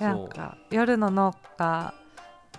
[0.00, 1.94] なんか夜の農家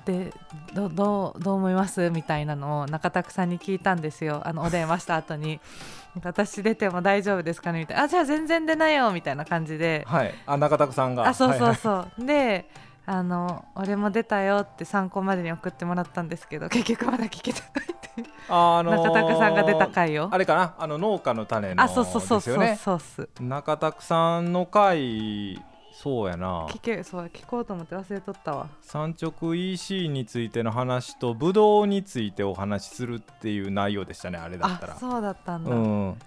[0.06, 0.34] で
[0.74, 4.42] どどうどう思いますみたいなのを中田さんに聞いたんですよ。
[4.46, 5.60] あのお電話した後に。
[6.24, 8.04] 私出ても大丈夫ですかねみたいな。
[8.04, 10.04] あじゃあ全然出ないよみたいな感じで。
[10.08, 10.34] はい。
[10.48, 11.28] あ中田さんが。
[11.28, 12.70] あそうそううそう、で
[13.06, 18.22] あの俺も出たよって参考までに送ってもらったんですけど結局まだ聞けてないって。
[18.22, 20.30] いうあのー中田さんが出た回を。
[20.32, 20.74] あれかな？
[20.80, 25.62] あの農家の種のあそうそうそうそうそう中田さんの回
[26.00, 26.68] そうやな。
[26.68, 28.70] 聞けそう聞こうと思って忘れとったわ。
[28.82, 34.94] 産直 EC についての話とブドウについてお話しするっていう内容でしたねあれだったら。
[34.94, 36.18] あそうだったんだ、うん。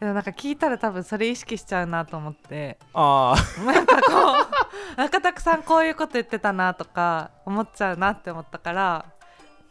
[0.00, 2.78] でもなんか聞いたら多分それ意識しちゃうなと思って。
[2.94, 4.02] あなんかこ
[4.96, 9.04] う 中田さんこういうこと言ってたなとか思っちゃうなって思ったから、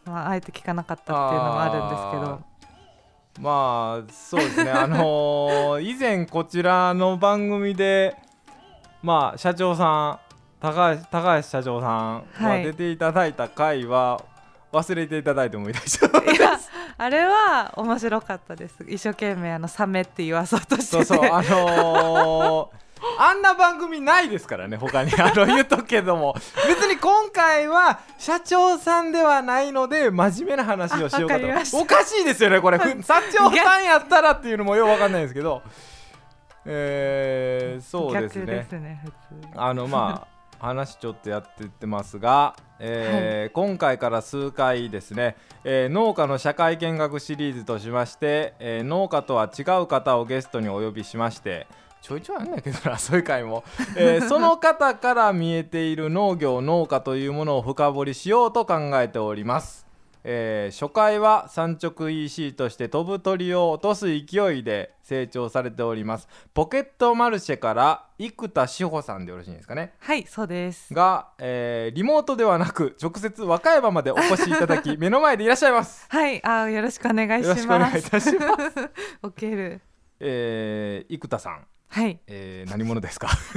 [0.04, 2.32] まあ、あえて聞かなかったっていうのもあるんですけど。
[2.34, 2.38] あ
[3.40, 4.70] まあそうですね。
[4.70, 8.16] あのー以前こちらの番組で
[9.08, 10.18] まあ社長さん
[10.60, 11.86] 高橋高橋社長さ
[12.18, 14.22] んがはい出ていただいた回は
[14.70, 16.30] 忘れていただいてもいいでしょう。
[16.30, 16.60] いや
[16.98, 18.84] あれは面白かったです。
[18.86, 20.98] 一生懸命あのサメって言わそうとして。
[20.98, 21.30] てそうそう。
[21.32, 22.78] あのー
[23.16, 25.12] あんな番組ないですからね他に。
[25.14, 26.34] あの言うとくけども。
[26.66, 31.46] 別に今回は社長さんではないので真面目な話をしようかと。
[31.78, 32.76] おかしいですよねこれ。
[32.76, 35.62] ふ社長さんやったらっていうのもよくわかんないですけど
[36.70, 38.66] えー、そうですね。
[38.68, 39.02] すね
[39.56, 51.66] あのまあ 話ちょっとやってってますが、えー今回から数回ですね、えー農家の社会見学シリーズとしまして、えー農家とは違う方をゲストにお呼びしまして
[52.02, 53.64] ちょいちょいあんだけどなそういう回も、
[53.96, 59.87] えー その方から見えている農業農家というものを深掘りしようと考えております。
[60.30, 66.28] えー初回は産直 EC として飛ぶ鳥を落とす勢いで成長されております。
[66.52, 69.94] ポケットマルシェから生田志保さんでよろしいですかね。
[70.00, 70.92] はいそうです。
[70.92, 76.04] が、えーリモートではなく直接和歌山までお越しいただき 目の前でいらっしゃいます。
[76.10, 78.90] はいあよろしくお願いしよろしくお願ますいいたします。
[79.22, 79.80] おける。
[80.20, 82.20] えー、生田さん、はい。
[82.26, 83.28] えー何者ですか？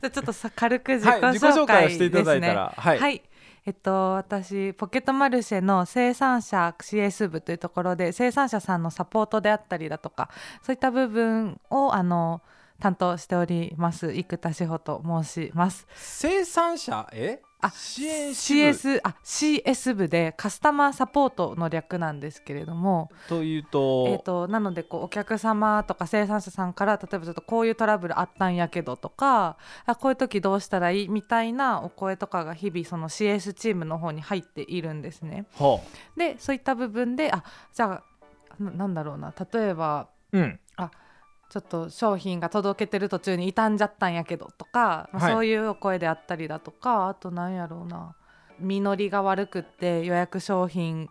[0.00, 3.22] じゃあちょっとさ軽く自己はい自己紹介をしていただいたらはい、はい、
[3.66, 10.30] えっと私ポケットマルシェの生産者 CS 部というところで生産者さんのサポートであったりだとか
[10.62, 12.42] そういった部分をあの
[12.78, 15.86] 担当しております生田志保と申します。
[15.96, 17.08] 生産者？
[17.12, 17.40] え？
[17.60, 29.56] あ CS あ CS 部でカスタマーサポートの略なんですけれども、というと,、えー、となのでこうお客様とか生産者さんから例えばちょっとこういうトラブルあったんやけどとか
[29.86, 35.46] あこういう時どうしたらいいみたいなお声とかが日々その CS チームの方に入っているんですね。
[35.54, 35.80] ほ
[36.16, 37.42] でそういった部分であ
[37.72, 38.02] じゃ
[38.60, 40.60] あななんだろうな例えばううん
[41.48, 45.32] ちょっと商品が届けてる途中に傷んじゃったんやけどとか、まあはい。
[45.32, 48.14] そういうお声であったりだとかあとなんやろうな。
[48.58, 51.08] 実りが悪くって予約商品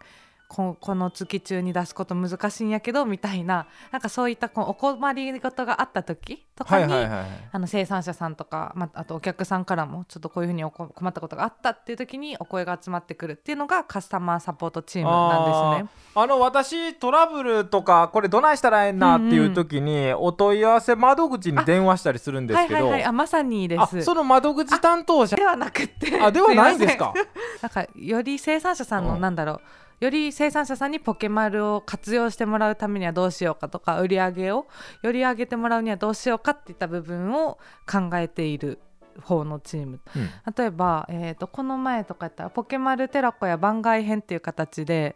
[0.55, 7.29] ここの月中に出すこと難しいんやけどみたいななんかそういったこうお困りごとがあった時とかに、はいはいはいはい。
[7.51, 15.89] あの生産者さんとか、まあ、あとお客さんからもちょっとこういうふうに困ったことがあったっていう時にお声が集まってくるっていうのがカスタマーサポートチームなんですね。
[16.15, 24.01] あの私トラブルとかこれどないしたらええんなっていう時に、お問い合わせ窓口に電話したりするんですはいけど、はいはいあまさにであす。
[24.03, 26.21] その窓口担当者ではなくって。
[26.21, 27.13] あではないんですか？
[27.61, 29.21] なんかより生産者さんのうん。
[29.21, 29.61] なんだろう
[29.99, 34.67] より生産者さんにポケマルを活用してもらうためにはどうしようかとか売り上げを
[35.01, 37.57] より上げてもらうにはどうしようかっていった部分を
[37.89, 38.79] 考えている
[39.21, 40.01] 方のチーム。
[40.15, 40.29] うん。
[40.55, 45.15] 例えば、えー、とこの前とかやったらポケマルテラコや番外編っていう形で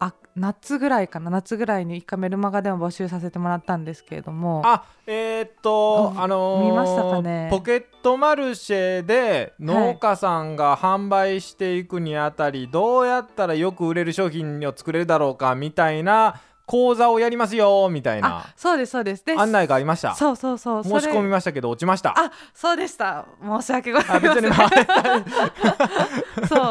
[0.00, 4.62] あ夏ぐらいかな夏ぐらいに一回メルマガでも募集させてもらったんですけれども。
[4.64, 7.48] あえーっとうんあのー見ましたかね。
[7.50, 18.40] ポケットマルシェで農家さんが販売していくにあたり、どうやったらよく売れる商品を作れるだろうかみたいな講座をやりますよみたいな。
[18.40, 19.24] あそうですそうです。
[19.24, 20.14] で案内がありました。
[20.14, 20.84] そうそうそう。
[20.84, 22.10] 申し込みみましたけど落ちました。
[22.10, 23.24] あそうでした。
[23.42, 24.42] 申し訳ござあいません。
[24.44, 26.07] 別にまあ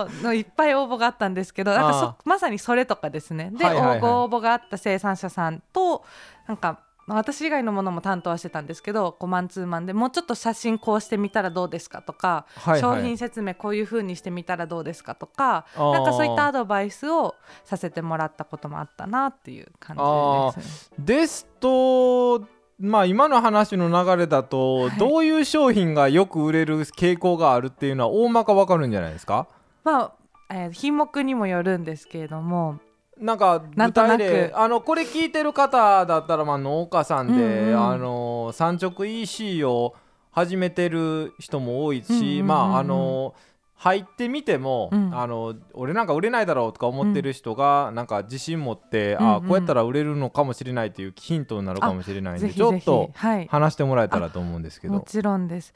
[0.05, 3.51] そうのいっぱい応募があったんですけどなんかまさにそれとかですね。
[3.57, 3.99] で、はいはいはい。
[3.99, 6.03] ご応募があった生産者さんと
[6.47, 12.97] なんかまあ私以外のものも担当はしてたんですけどこうマンツーマンでもうちょっと写真こうしてみたらどうですかとか、はいはい。
[12.97, 21.05] 商品説明こういう風にしてみたらどうですかとかなんかそういったアドバイスをさせてもらったこともあったなっていう感じですね。
[21.05, 22.45] ですと
[22.79, 24.97] まあ今の話の流れだと、はい。
[24.99, 29.47] どういう商品がよく売れる傾向があるっていうのは大まかわかるんじゃないですか？
[29.87, 30.13] まあ
[30.49, 32.79] えー品目にもよるんですけれども。
[33.17, 39.95] なんか具体例あのこれ聞いてる方だったらまあ農家さんで、うんうんあの産直 EC を
[40.29, 42.47] 始めてる人も多いし、うんうんうんうん。
[42.47, 43.33] まああの
[43.75, 45.17] 入ってみても、うん。
[45.17, 53.47] あの俺なんか売れないだろうとか思ってる人が、なんか自信持って、うんうんあこうやったら売れるのかもしれないっていうヒントになるかもしれないんでちょっとはい。
[53.47, 54.93] 話してもらえたらと思うんですけど。
[54.93, 55.73] もちろんです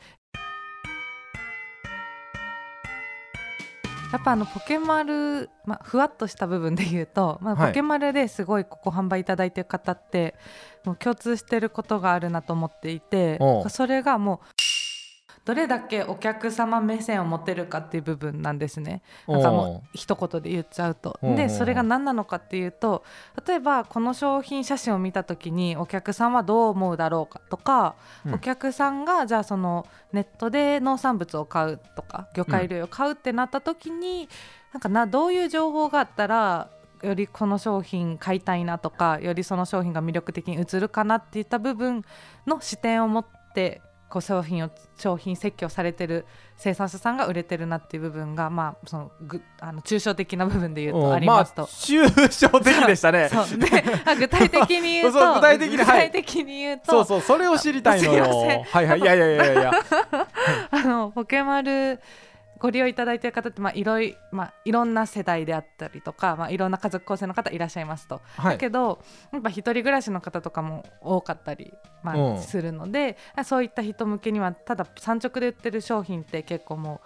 [4.11, 8.65] やっぱあのポケマル、まあ、ふわっとした部分で言うと、まあ、ポケマルですごい。
[8.65, 10.35] ここ販売いただいてる方って
[10.83, 14.47] もう共通してることがあるなと思っていてそれがもう
[15.51, 19.01] どれだけお客様目線を持てるかっていう部分なんですね。
[19.27, 21.19] なんかもう一言で言っちゃうと。
[21.21, 23.03] うんうんうんでそれが何なのかっていうと
[23.45, 27.95] 例えばこの商品写真を見た時にお客さんはどう思うだろうかとか、
[28.25, 28.33] うん。
[28.35, 34.29] お客さんがじゃあそのネットで農産物を買うとか魚介類を買うってなった時に、
[34.71, 36.69] なんかなどういう情報があったら
[37.03, 42.05] よりこの商品買いたいなとかよりその商品が魅力的に映るかなっていった部分
[42.47, 43.81] の視点を持って
[44.11, 46.25] こう商品を商品設計をされてる
[46.57, 51.61] 生産者さんが売れてるなっていう部分がまあそのぐあの抽象的な部分で言うとありますと。
[51.61, 53.29] まあ抽象的でしたね。
[53.57, 58.25] であ具体的に言うと 具体的に具はい体的に言うとそうそうそれを知りたいのよ。
[58.69, 59.71] はいはいいやいやいやいや。
[60.71, 62.01] あのポケマル
[62.61, 68.21] ご利用いただいている方って、まあいろいまあ、いろんな世代であったりとか、まあ、いろんな家族構成の方いらっしゃいますと。
[68.37, 68.53] はい。
[68.53, 69.03] だけど
[69.33, 71.73] やっぱ一人暮らしの方とかも多かったり、
[72.03, 72.33] まうん。
[72.35, 77.01] あ、するので、そういった人向けにはただ産直で売ってる商品って結構も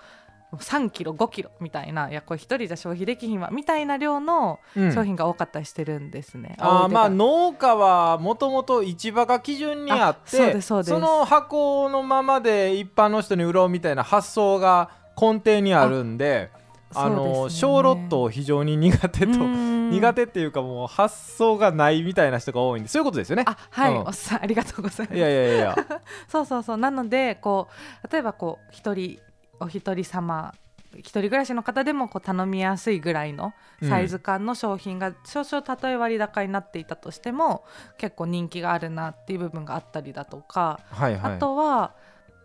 [0.52, 4.94] う3キロ5キロみたいないやこれ一人じゃ消費できひんわみたいな量のうん。
[4.94, 6.56] 商品が多かったりしてるんですね。
[6.60, 16.50] あーまあ多いというか農家はもともと市場が基準にあってあその箱のままで一般の人に売ろうみたいな発想が根底にあるんで
[16.94, 17.50] あのね。
[17.50, 19.76] 小ロットを非常に苦手とうん。
[19.92, 23.44] 苦手っていうかもう発想がないみたいな人が多いんでそういうことですよね。
[23.46, 24.00] あはい、うん。
[24.02, 25.18] おっさんありがとうございます。
[25.18, 25.76] いやいやいや
[26.28, 26.78] そうそうそう。
[26.78, 27.68] なのでこ
[28.04, 29.20] う例えばこう一人
[29.60, 30.54] お一人様
[30.98, 33.54] 一人暮らしの方でもこう頼みやすいぐらいの
[33.84, 37.66] サイズ感の商品が少々たとえ割高になっていたとしても
[37.98, 41.34] 結構人気があるなっていう部分があったりだとか、はいはい。
[41.34, 41.92] あとは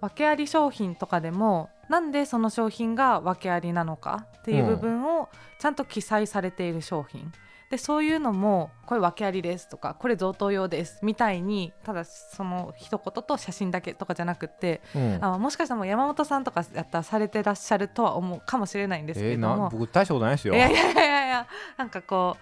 [0.00, 5.28] 訳あり商品とかでもなんでその商品が訳ありなのかっていう部分を
[5.58, 7.32] ちゃんと記載されている商品、
[7.68, 15.18] でそういうのもこれ訳ありですとかこれ贈答用ですみたいにただその一言と写真だけとかじゃなくてうん。
[15.24, 20.54] あもしかしたらもう山本さんとかやったらされてらっしゃるとは思うかもしれないんですけども、僕大したことないですよ。
[20.54, 21.46] いやいやいやいや
[21.76, 22.36] なんかこ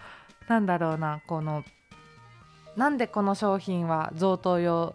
[0.47, 1.65] うなんだろうなこの
[2.77, 4.95] なんでこの商品は贈答用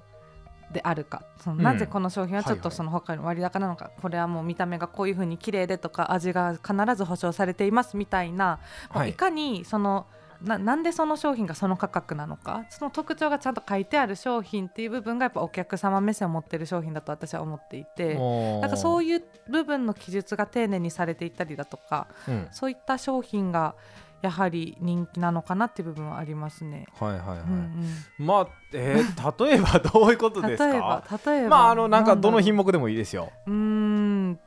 [0.73, 1.23] であるか。
[1.41, 1.63] その、うん。
[1.63, 8.59] なぜこの商品はちょっとその他の割高なのか、これはもう見た目がこういう風に綺麗でとか味が必ず保証されていますみたいな、
[8.89, 9.11] はい。
[9.11, 10.05] いかにその
[10.43, 12.65] ななんでその商品がその価格なのか。
[12.69, 18.15] その特徴がちゃんと書いてある商品っていう部分がやっぱお客様目線を持ってる商品だと私は思っていて。
[18.61, 22.07] なんかそういう、いう部分の記述が丁寧にされていたりだとか。
[22.27, 23.75] うん、そういった商品が
[24.23, 26.85] やはり人気なのかなっていう部分はありますね。
[26.97, 27.39] はいはいはい。
[27.39, 27.85] うん
[28.17, 30.65] まあ、えー、例えばどういうことうん、ですか？
[30.71, 33.31] 例えば例えばまああのなんかどの品品目でもいいですよ。
[33.45, 34.39] うーん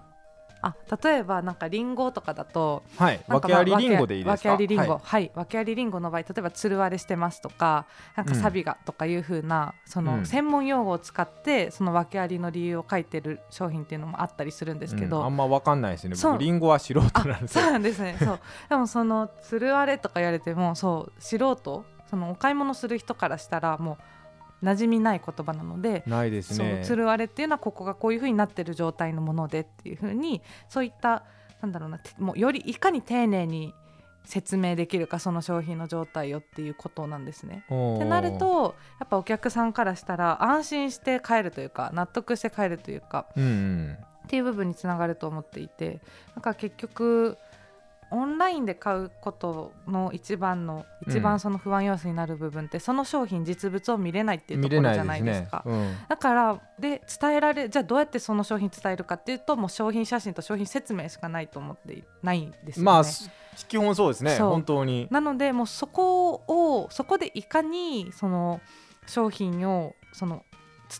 [0.62, 3.20] あ例えばなんかリンゴとかだとはい。
[3.28, 4.48] 訳ありリンゴでいいですか？
[4.50, 7.86] 訳ありリンゴははい、訳ありリンゴの場合例えばつる割れしてますとか
[8.16, 16.16] なんかうんサビがとかいう風な、そうんの専門用語を使ってその訳ありの理由を書いてる商品っていうのもあったりするんですけど、うんあんまわかんないですね。
[16.16, 17.62] そう僕リンゴは素人なんですよ。
[17.64, 18.40] そうなんですねそう
[18.70, 23.96] でもそのつる割れとか言われてもそう素人そのお買い物する人からしたらもう
[24.62, 26.82] 馴染みない言葉なので、ないですね。
[26.84, 31.24] つる割れっていうのはここがこういう風になってる状態のものでっていう風にそういった
[31.60, 33.74] なんだろうなてもうよりいかに丁寧に
[34.24, 37.64] 説明できるかその商品の状態をっていうことなんですね。
[37.66, 46.00] ってなる、とやっぱお客さんからしたら安心して買えるというか納得して買えるというかうんうん、っていう部分につながると思っていて
[46.34, 47.38] なんか結局
[48.10, 55.62] オンラインで買うことの一番の一うん番その不安要素になる部分って、その商品実物を見れないっていうところじゃないですか。。
[55.66, 62.84] うんだからで伝えられじゃあどうやってその商品伝えるかっていうともう商品写真と商品説明しかないと思っていないんですよね。
[62.84, 63.30] まあす
[63.68, 64.36] 基本そうですね。
[64.38, 65.08] 本当に。
[65.10, 68.60] なのでもうそこをそこでいかにその
[69.06, 70.44] 商品をその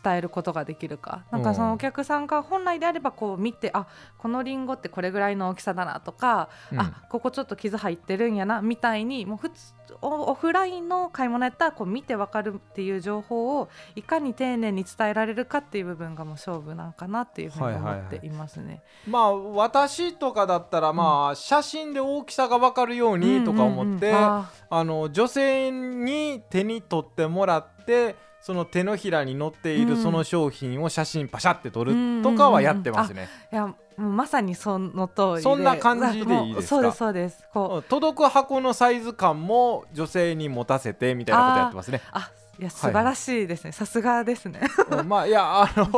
[0.03, 1.23] 伝えることができるか。
[1.31, 6.79] なんかそのお客さんが本来であればこう見てあこのリンゴってこれぐらいの大きさだなとか、うん。
[6.79, 18.83] あここちょっと傷入ってるんやなみたいにもう普通オオフラインの買い物やったらこう見てわかるっていう情報をいかに丁寧に伝えられるかっていう部分がもう勝負なんかなっていうふうに思っていますね。
[19.07, 28.15] まあ私とかだったらまあ、写真で大きさが分かるようにとか思って、うんうんうんああの女性に手に取ってもらって
[28.47, 30.01] その手のひらに乗っているうん。
[30.01, 33.27] その商品を写真パシャって撮るとかはやってますね。
[33.51, 35.41] いやもうまさにその通りで。
[35.41, 36.75] そんな感じでいいですか？
[36.75, 37.43] もうそうですそうです。
[37.51, 37.75] こう。
[37.75, 42.01] うん届く箱のサイズ感も女性に持たせてみたいなことやってますね。
[42.11, 44.61] あいや素晴らしいですね、さすがですね。
[44.89, 45.89] うんまあいやあの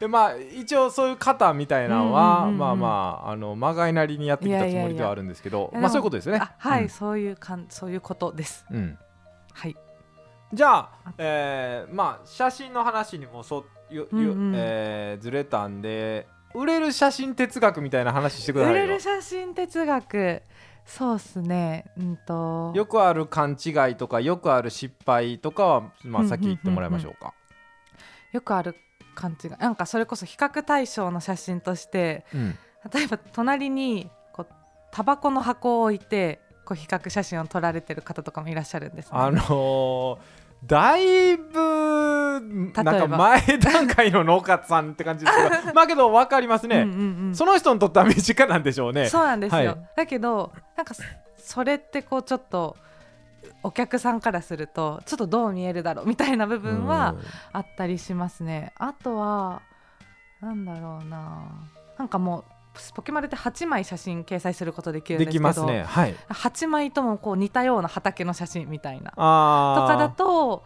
[0.00, 2.52] でまあ一応そういう型みたいなのは、うんうんうん。
[2.52, 6.40] うんまあまああのまがいなりにやってきたつもりではあるんですけどいやいやまあそういうことですよね。
[6.42, 6.88] あはい、うん。
[6.88, 8.66] そういうかんそういうことです。
[8.70, 8.98] うん。
[9.52, 9.76] はい
[10.54, 14.52] じゃあ、えーまあ写真の話にもそよ、うんうん。
[14.54, 18.84] えーずれたんで売れる写真哲学みたいな話してくださいよ。
[18.84, 20.42] 売れる写真哲学。
[20.86, 21.86] そうっすね。
[21.98, 22.72] うんと。
[22.74, 27.34] よくある勘違いとかよくある失敗とかは、まあ、先言ってもらいましょうか。
[28.32, 28.76] よくある
[29.14, 29.50] 勘違い。
[29.58, 32.58] なんかそれこそ比較対象の写真としてうん。
[32.92, 34.46] 例えば隣にこう
[34.90, 40.18] タバコの箱を置いてこう比較写真を撮られてる方とかもいらっしゃるんです、ね、あのー
[40.66, 42.40] だいぶ
[42.74, 49.08] なんか前段階の農家さんって感じですけど まあけど分かりますね、うんその人にとっては身近なんでしょうね。
[49.08, 49.88] そうなんですよ、はい。
[49.96, 51.02] だけどなんかそ
[51.36, 52.76] それってこうちょっと
[53.62, 57.16] お客さんからするとちょっとどう見えるだろうみたいな部分は
[57.52, 58.72] あったりしますね。
[58.78, 59.62] あとは
[60.40, 61.42] なんだろうな。
[61.98, 62.44] なんかもう
[62.94, 65.84] ポケマルって8枚写真掲載することできるんですけどね。
[65.84, 66.14] はい。
[66.28, 70.64] 8枚ともこう似たような畑の写真みたいなとかだと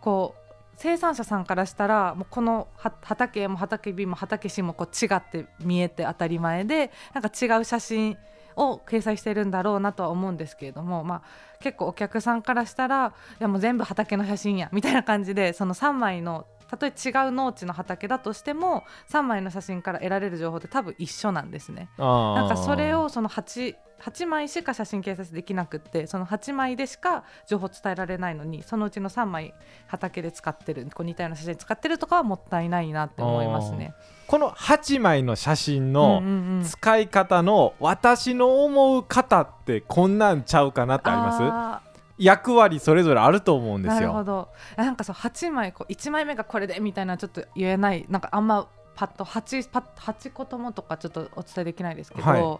[0.00, 0.44] こう
[0.76, 8.16] 生産者さんからしたらもうこのは畑 A も畑 B も畑 C もこう違って見えて当たり前でなんか違う写真
[8.56, 11.22] を掲載してるんだろうなとは思うんですけれども、まあ、
[11.60, 21.88] 結構お客さんからしたらいやもう全部畑の写真やみたいな感じでその3枚のたとえ違う農地の畑だとしても3枚の写真から得られる情報って多分一緒なんですね。
[21.98, 29.54] ななんかそれをその 8, 8枚しか写真掲載できなくってその8枚でしか情報伝えられないのにそのうちの3枚
[29.86, 33.94] 畑で使ってるこう似たような写真使ってるとかはもったいないなって思いますね。
[34.26, 36.22] この8枚の写真の
[36.64, 41.42] 使い方の私の思う方ってこんなんちゃうかなってあります？
[41.42, 41.82] あ
[42.18, 44.00] 役割それぞれあると思うんーですよ。
[44.00, 44.48] なるほど。
[44.76, 52.58] なんかそう8枚こう1枚目がこれでみたいなちょっと言えないなんかあんまパッと 8, パッ8個ともとかちょっとお伝えできないですけど、はい。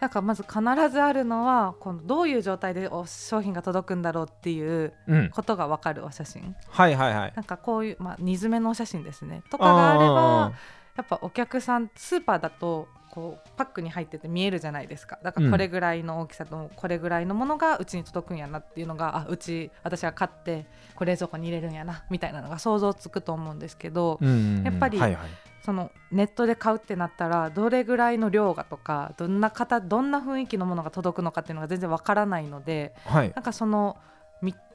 [0.00, 0.60] なんかまず必
[0.90, 6.54] ずあるのはこのどういう状態でお商品が届くんだろうっていううん、ことが分かるお写真。
[6.68, 7.32] はいはいはい。
[7.34, 9.42] なんかこういう、まあ、煮詰めのお写真ですね。
[9.50, 10.52] とかがあれば
[10.96, 15.18] やっぱお客さんスーパーだとこうパックに入ってて見えるじゃないですか。
[15.22, 24.64] だからこれぐらいの大きさとこれぐらいのものがうちに届くんやなっていうのがあうち私は買ってこれ冷蔵庫に入れるんやなみたいなのが想像つくと思うんですけど、うんうんうん。
[24.64, 25.28] やっぱりはいはい。
[25.64, 33.32] そのネットで買うってなったらどれぐらいの量がとかどんな方どんな雰囲気のものが届くのかっていうのが全然わからないのではい。
[33.34, 34.15] なんかそのみ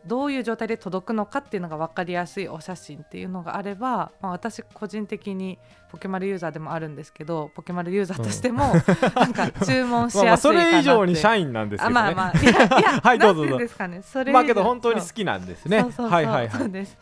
[0.06, 5.60] どういう状態で届くのかっていうのが分かりやすいお写真っていうのがあれば、まあ、私個人的に
[5.92, 8.74] ポケマルユーザーでもあるんですけどポケマルユーザーとしても、
[9.16, 12.00] なんか注文しやすいかなって、れ以上に社員なんですけどね。
[12.00, 13.58] あまあまあいやいやはいどうぞ。
[13.58, 14.02] ですかね。
[14.02, 15.86] それまあけど本当に好きなんですね。
[15.96, 16.60] そうはいはいはい。
[16.60, 16.98] そうです。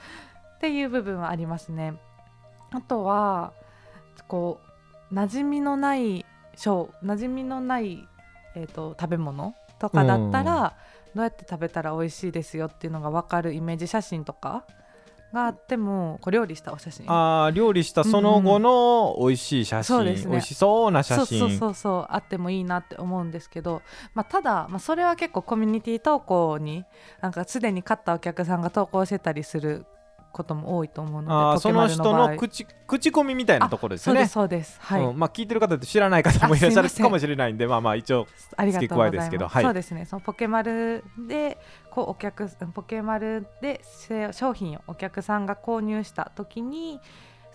[0.55, 1.93] っていう部分はありますね。
[2.71, 3.53] あとは
[4.27, 4.59] こ
[5.09, 6.25] う馴染みのない
[6.55, 8.05] 小馴染みのない、
[8.55, 10.75] えー、と食べ物とかだったら、
[11.15, 14.65] どうやって食べたら美味しいですよっていうのが分かるイメージ写真とか
[15.33, 17.09] があってもこう料理したお写真。
[17.11, 20.31] ああ料理したその後の美味しい写真、そうですね。
[20.31, 21.39] 美味しそうな写真。
[21.39, 23.81] そうそうそうそうあってもいいなって思うんですけど、
[24.13, 26.83] まあ、ただ、まあ、それは結構コミュニティ投稿に
[27.21, 29.85] なんかすでに買ったお客さんが投稿してたりする
[30.31, 34.27] ことも多いと思うのでその人の口口コミみたいなところですよね。
[34.27, 34.93] そうですそうです。
[34.93, 39.15] はい、うんまあ聞いてる方って知らない方もいらっしゃるかもしれないんでまあまあ一応ありがとうございます。
[39.15, 39.63] 付け加えですけどはい。
[39.63, 40.05] そうですね。
[40.05, 41.57] そのポケマルで
[41.89, 46.99] こうお客ポケマルでせ商品をお客さんが購入した時に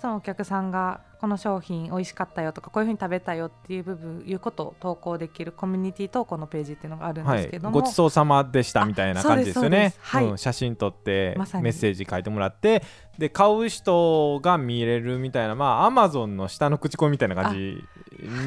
[0.04, 9.94] そのお客さんがこの商品美味しかったよとかこういうふうに食べたよっていう部分いうことを投稿できるコミュニティ投稿のページっていうのがあるんはいですけども、ごちそうさまでしたみたいな感じですよね。
[10.00, 10.26] はい。
[10.26, 12.82] うん写真撮ってメッセージ書いてもらって
[13.16, 17.82] で買う人が見れるみたいなまあアマゾンの下の口コミみたいな感じ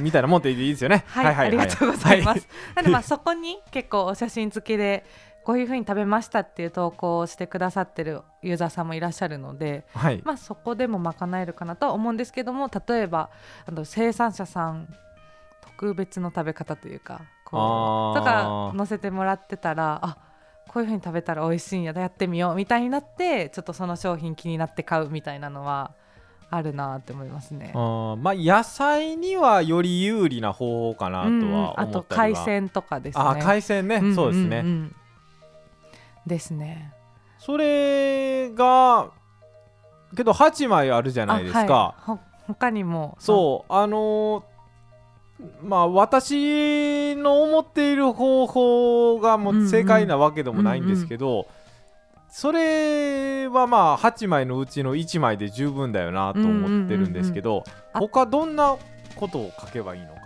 [0.03, 1.05] みたいなもんでいいですよね。
[1.07, 2.41] はい、ありがとうございます。
[2.41, 5.03] はなのでまあそこに結構お写真付きで
[5.47, 10.21] こういうふうに食べましたっていう投稿をしてくださってるユーザーさんもいらっしゃるので、はい。
[10.25, 13.29] まあそこでも賄えるかなとは思うんですけども、例えば
[13.65, 14.93] あの生産者さん
[15.61, 20.17] 特別の食べ方というか、こうとか載せてもらってたら、あ
[20.67, 25.93] こういうふうに食べたら美味しいんやだやってみようみたいになってちょっとその商品気になって買うみたいなのは
[26.49, 27.71] あるなって思いますね。
[27.73, 28.15] あー。
[28.17, 33.23] まあ野菜にはより有利な方法かなとはうんうん思ったりは、あと海鮮とかですね。
[33.23, 34.65] あー海鮮ね、んんんそうですね、
[36.27, 36.93] ですね。
[37.39, 39.11] それが
[40.15, 42.17] けど8枚あるじゃないですか、あはい。
[42.17, 43.17] ほ他にも。
[43.19, 43.73] そう。
[43.73, 44.57] あのー
[45.61, 51.47] まあ私の思っている方法がもう正解なわけでもないんですけど、
[52.29, 58.77] それはまあ8枚のうちの1枚で十分だよなと思ってるんですけど、うんうんうんうん他どんな
[59.15, 60.13] ことを書けばいいの？
[60.13, 60.16] か